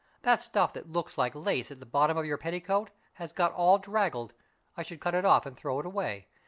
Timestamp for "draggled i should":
3.77-4.99